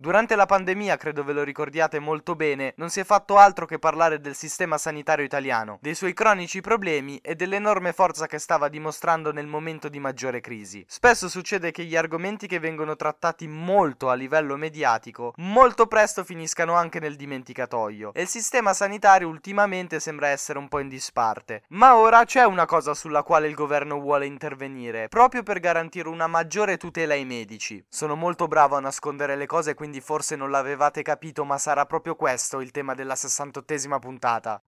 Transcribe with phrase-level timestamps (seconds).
[0.00, 3.80] Durante la pandemia, credo ve lo ricordiate molto bene, non si è fatto altro che
[3.80, 9.32] parlare del sistema sanitario italiano, dei suoi cronici problemi e dell'enorme forza che stava dimostrando
[9.32, 10.84] nel momento di maggiore crisi.
[10.86, 16.74] Spesso succede che gli argomenti che vengono trattati molto a livello mediatico, molto presto finiscano
[16.74, 21.64] anche nel dimenticatoio, e il sistema sanitario ultimamente sembra essere un po' in disparte.
[21.70, 26.28] Ma ora c'è una cosa sulla quale il governo vuole intervenire, proprio per garantire una
[26.28, 27.84] maggiore tutela ai medici.
[27.88, 31.86] Sono molto bravo a nascondere le cose, quindi quindi forse non l'avevate capito, ma sarà
[31.86, 34.62] proprio questo il tema della 68esima puntata.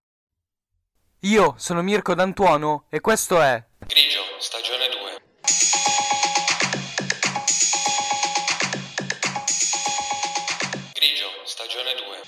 [1.24, 5.20] Io sono Mirko D'Antuono e questo è Grigio, stagione 2.
[10.94, 12.22] Grigio, stagione 2.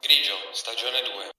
[0.00, 1.35] Grigio, stagione 2.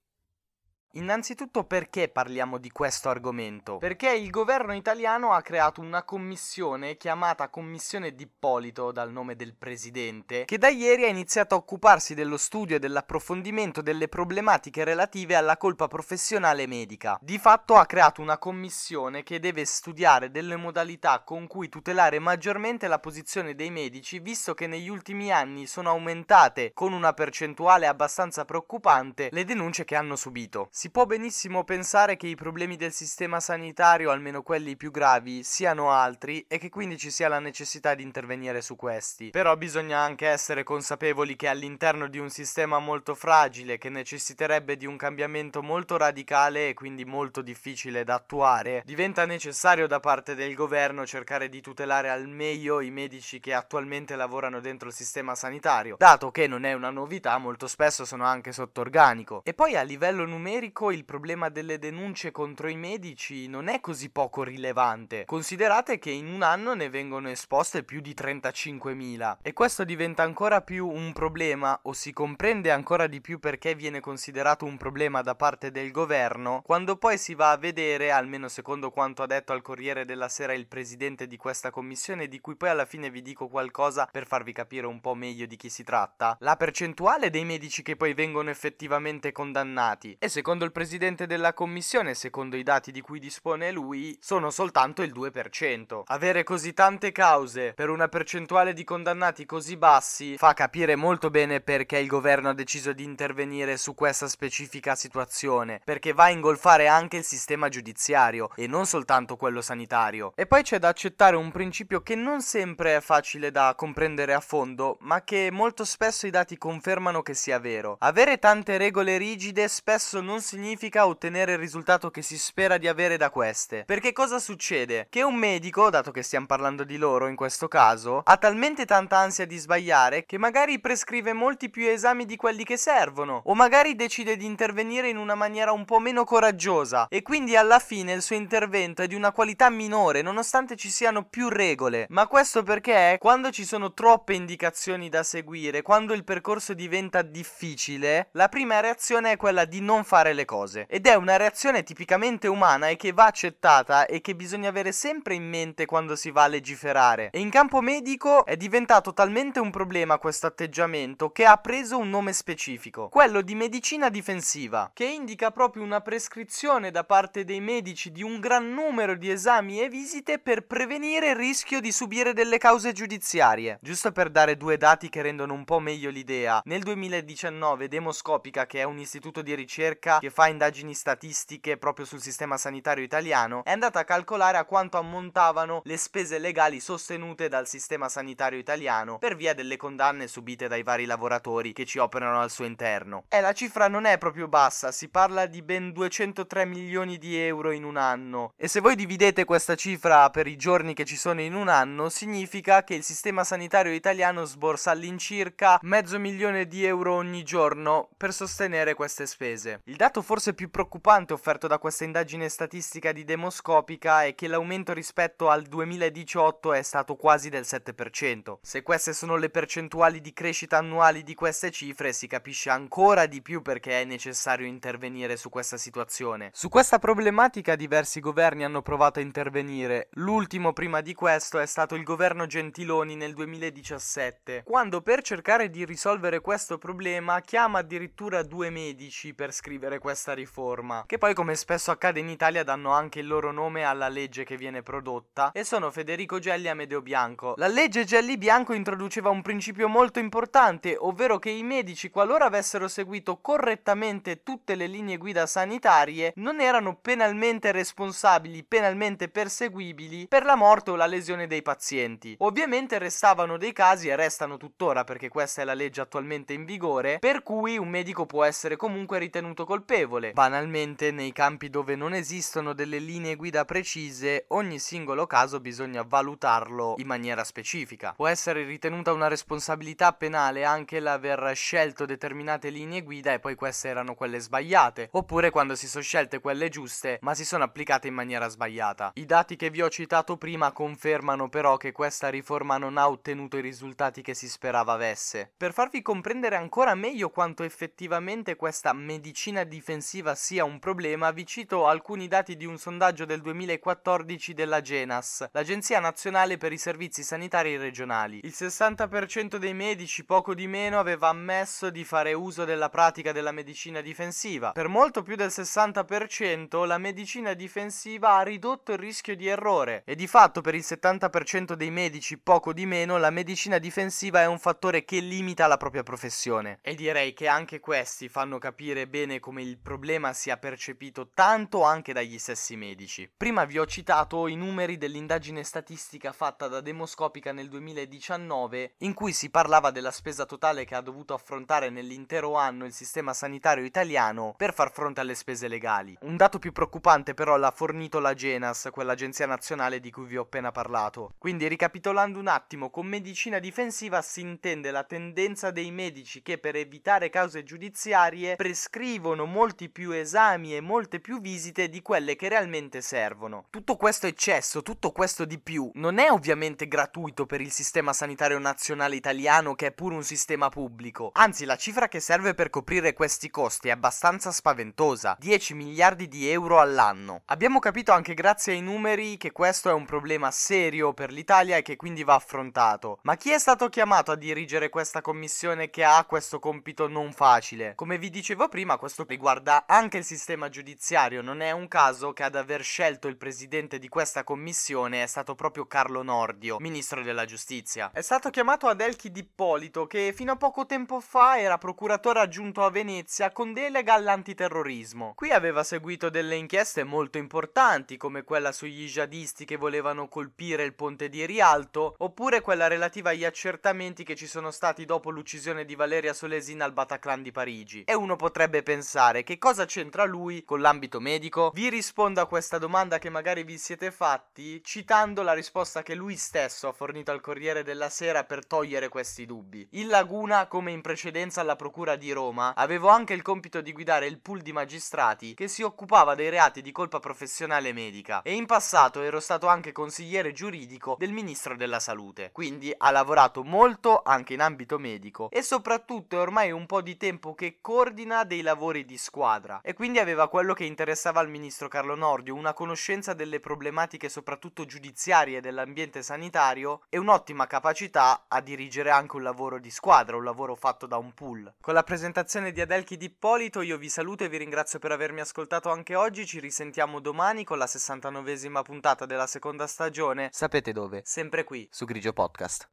[0.97, 3.77] Innanzitutto perché parliamo di questo argomento?
[3.77, 10.45] Perché il governo italiano ha creato una commissione chiamata Commissione d'Ippolito dal nome del presidente,
[10.45, 15.55] che da ieri ha iniziato a occuparsi dello studio e dell'approfondimento delle problematiche relative alla
[15.55, 17.19] colpa professionale medica.
[17.21, 22.87] Di fatto ha creato una commissione che deve studiare delle modalità con cui tutelare maggiormente
[22.87, 28.45] la posizione dei medici, visto che negli ultimi anni sono aumentate con una percentuale abbastanza
[28.45, 30.69] preoccupante le denunce che hanno subito.
[30.71, 35.43] Si si può benissimo pensare che i problemi del sistema sanitario, almeno quelli più gravi,
[35.43, 39.31] siano altri e che quindi ci sia la necessità di intervenire su questi.
[39.31, 44.85] Però bisogna anche essere consapevoli che all'interno di un sistema molto fragile, che necessiterebbe di
[44.85, 50.55] un cambiamento molto radicale e quindi molto difficile da attuare, diventa necessario da parte del
[50.55, 55.97] governo cercare di tutelare al meglio i medici che attualmente lavorano dentro il sistema sanitario,
[55.99, 59.41] dato che non è una novità, molto spesso sono anche sotto organico.
[59.43, 63.79] E poi a livello numerico medico il problema delle denunce contro i medici non è
[63.79, 65.25] così poco rilevante.
[65.25, 70.61] Considerate che in un anno ne vengono esposte più di 35.000 e questo diventa ancora
[70.61, 75.33] più un problema o si comprende ancora di più perché viene considerato un problema da
[75.33, 79.63] parte del governo quando poi si va a vedere, almeno secondo quanto ha detto al
[79.63, 83.47] Corriere della Sera il presidente di questa commissione di cui poi alla fine vi dico
[83.47, 87.81] qualcosa per farvi capire un po' meglio di chi si tratta, la percentuale dei medici
[87.81, 93.01] che poi vengono effettivamente condannati e secondo il presidente della commissione, secondo i dati di
[93.01, 96.03] cui dispone lui, sono soltanto il 2%.
[96.05, 101.61] Avere così tante cause per una percentuale di condannati così bassi fa capire molto bene
[101.61, 106.87] perché il governo ha deciso di intervenire su questa specifica situazione, perché va a ingolfare
[106.87, 110.33] anche il sistema giudiziario e non soltanto quello sanitario.
[110.35, 114.39] E poi c'è da accettare un principio che non sempre è facile da comprendere a
[114.39, 117.95] fondo, ma che molto spesso i dati confermano che sia vero.
[117.99, 123.17] Avere tante regole rigide spesso non significa ottenere il risultato che si spera di avere
[123.17, 123.83] da queste.
[123.85, 125.07] Perché cosa succede?
[125.09, 129.17] Che un medico, dato che stiamo parlando di loro in questo caso, ha talmente tanta
[129.17, 133.95] ansia di sbagliare che magari prescrive molti più esami di quelli che servono, o magari
[133.95, 138.21] decide di intervenire in una maniera un po' meno coraggiosa, e quindi alla fine il
[138.21, 142.05] suo intervento è di una qualità minore, nonostante ci siano più regole.
[142.09, 148.29] Ma questo perché quando ci sono troppe indicazioni da seguire, quando il percorso diventa difficile,
[148.31, 150.85] la prima reazione è quella di non fare le cose.
[150.87, 155.33] Ed è una reazione tipicamente umana e che va accettata e che bisogna avere sempre
[155.33, 157.29] in mente quando si va a legiferare.
[157.31, 162.09] E in campo medico è diventato talmente un problema questo atteggiamento che ha preso un
[162.09, 168.11] nome specifico, quello di medicina difensiva, che indica proprio una prescrizione da parte dei medici
[168.11, 172.59] di un gran numero di esami e visite per prevenire il rischio di subire delle
[172.59, 173.79] cause giudiziarie.
[173.81, 178.79] Giusto per dare due dati che rendono un po' meglio l'idea, nel 2019 Demoscopica, che
[178.79, 183.71] è un istituto di ricerca che fa indagini statistiche proprio sul sistema sanitario italiano, è
[183.71, 189.35] andata a calcolare a quanto ammontavano le spese legali sostenute dal sistema sanitario italiano per
[189.35, 193.23] via delle condanne subite dai vari lavoratori che ci operano al suo interno.
[193.29, 197.71] E la cifra non è proprio bassa, si parla di ben 203 milioni di euro
[197.71, 198.53] in un anno.
[198.55, 202.09] E se voi dividete questa cifra per i giorni che ci sono in un anno,
[202.09, 208.33] significa che il sistema sanitario italiano sborsa all'incirca mezzo milione di euro ogni giorno per
[208.33, 209.81] sostenere queste spese.
[209.85, 214.93] Il dato forse più preoccupante offerto da questa indagine statistica di Demoscopica è che l'aumento
[214.93, 218.57] rispetto al 2018 è stato quasi del 7%.
[218.61, 223.41] Se queste sono le percentuali di crescita annuali di queste cifre, si capisce ancora di
[223.41, 226.49] più perché è necessario intervenire su questa situazione.
[226.53, 230.09] Su questa problematica diversi governi hanno provato a intervenire.
[230.13, 235.85] L'ultimo prima di questo è stato il governo Gentiloni nel 2017, quando per cercare di
[235.85, 241.91] risolvere questo problema chiama addirittura due medici per scrivere questa riforma, che poi come spesso
[241.91, 245.91] accade in Italia danno anche il loro nome alla legge che viene prodotta e sono
[245.91, 247.55] Federico Gelli e Amedeo Bianco.
[247.57, 252.87] La legge Gelli Bianco introduceva un principio molto importante, ovvero che i medici qualora avessero
[252.87, 260.55] seguito correttamente tutte le linee guida sanitarie non erano penalmente responsabili, penalmente perseguibili per la
[260.55, 262.33] morte o la lesione dei pazienti.
[262.39, 267.19] Ovviamente restavano dei casi e restano tuttora perché questa è la legge attualmente in vigore,
[267.19, 269.95] per cui un medico può essere comunque ritenuto colpevole.
[270.33, 276.95] Banalmente, nei campi dove non esistono delle linee guida precise, ogni singolo caso bisogna valutarlo
[276.97, 278.13] in maniera specifica.
[278.15, 283.87] Può essere ritenuta una responsabilità penale anche l'aver scelto determinate linee guida e poi queste
[283.87, 288.13] erano quelle sbagliate, oppure quando si sono scelte quelle giuste ma si sono applicate in
[288.13, 289.11] maniera sbagliata.
[289.15, 293.57] I dati che vi ho citato prima confermano però che questa riforma non ha ottenuto
[293.57, 295.51] i risultati che si sperava avesse.
[295.57, 301.87] Per farvi comprendere ancora meglio quanto effettivamente questa medicina difensiva sia un problema, vi cito
[301.87, 307.77] alcuni dati di un sondaggio del 2014 della Genas, l'Agenzia Nazionale per i Servizi Sanitari
[307.77, 308.41] Regionali.
[308.43, 313.53] Il 60% dei medici, poco di meno, aveva ammesso di fare uso della pratica della
[313.53, 314.73] medicina difensiva.
[314.73, 320.15] Per molto più del 60% la medicina difensiva ha ridotto il rischio di errore e
[320.15, 324.59] di fatto per il 70% dei medici, poco di meno, la medicina difensiva è un
[324.59, 326.79] fattore che limita la propria professione.
[326.81, 332.13] E direi che anche questi fanno capire bene come il problema sia percepito tanto anche
[332.13, 333.29] dagli stessi medici.
[333.35, 339.33] Prima vi ho citato i numeri dell'indagine statistica fatta da Demoscopica nel 2019 in cui
[339.33, 344.53] si parlava della spesa totale che ha dovuto affrontare nell'intero anno il sistema sanitario italiano
[344.55, 346.17] per far fronte alle spese legali.
[346.21, 350.43] Un dato più preoccupante però l'ha fornito la Genas, quell'agenzia nazionale di cui vi ho
[350.43, 351.33] appena parlato.
[351.37, 356.75] Quindi ricapitolando un attimo, con medicina difensiva si intende la tendenza dei medici che per
[356.75, 363.01] evitare cause giudiziarie prescrivono molti più esami e molte più visite di quelle che realmente
[363.01, 363.65] servono.
[363.71, 368.59] Tutto questo eccesso, tutto questo di più, non è ovviamente gratuito per il sistema sanitario
[368.59, 371.31] nazionale italiano che è pure un sistema pubblico.
[371.33, 376.47] Anzi, la cifra che serve per coprire questi costi è abbastanza spaventosa, 10 miliardi di
[376.47, 377.41] euro all'anno.
[377.45, 381.81] Abbiamo capito anche grazie ai numeri che questo è un problema serio per l'Italia e
[381.81, 383.17] che quindi va affrontato.
[383.23, 387.95] Ma chi è stato chiamato a dirigere questa commissione che ha questo compito non facile?
[387.95, 389.45] Come vi dicevo prima, questo riguarda
[389.85, 394.09] anche il sistema giudiziario, non è un caso che ad aver scelto il presidente di
[394.09, 398.11] questa commissione è stato proprio Carlo Nordio, ministro della giustizia.
[398.11, 402.89] È stato chiamato Adelchi D'Ippolito che fino a poco tempo fa era procuratore aggiunto a
[402.89, 405.33] Venezia con delega all'antiterrorismo.
[405.35, 410.93] Qui aveva seguito delle inchieste molto importanti come quella sugli jihadisti che volevano colpire il
[410.93, 415.95] ponte di Rialto oppure quella relativa agli accertamenti che ci sono stati dopo l'uccisione di
[415.95, 418.03] Valeria Solesin al Bataclan di Parigi.
[418.03, 421.71] E uno potrebbe pensare che cosa c'entra lui con l'ambito medico?
[421.73, 426.35] Vi rispondo a questa domanda che magari vi siete fatti citando la risposta che lui
[426.35, 429.87] stesso ha fornito al Corriere della Sera per togliere questi dubbi.
[429.91, 434.27] In Laguna, come in precedenza alla Procura di Roma, avevo anche il compito di guidare
[434.27, 438.65] il pool di magistrati che si occupava dei reati di colpa professionale medica e in
[438.65, 442.51] passato ero stato anche consigliere giuridico del Ministro della Salute.
[442.51, 447.17] Quindi ha lavorato molto anche in ambito medico e soprattutto è ormai un po' di
[447.17, 451.89] tempo che coordina dei lavori di squadra e quindi aveva quello che interessava al Ministro
[451.89, 459.09] Carlo Nordio, una conoscenza delle problematiche soprattutto giudiziarie dell'ambiente sanitario e un'ottima capacità a dirigere
[459.09, 461.73] anche un lavoro di squadra, un lavoro fatto da un pool.
[461.81, 465.89] Con la presentazione di Adelchi D'Ippolito io vi saluto e vi ringrazio per avermi ascoltato
[465.89, 470.49] anche oggi, ci risentiamo domani con la 69esima puntata della seconda stagione.
[470.53, 471.21] Sapete dove?
[471.25, 472.87] Sempre qui, su Grigio Podcast.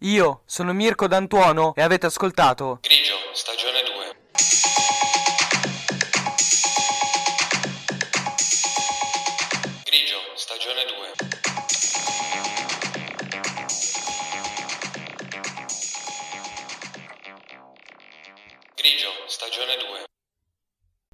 [0.00, 4.93] Io sono Mirko D'Antuono e avete ascoltato Grigio, stagione 2.